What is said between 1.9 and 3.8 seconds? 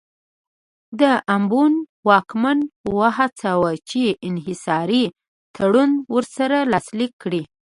واکمن وهڅاوه